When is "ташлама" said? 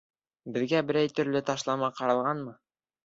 1.51-1.91